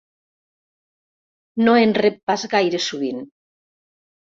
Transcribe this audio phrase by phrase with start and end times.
[1.69, 3.25] No en rep pas gaire sovint.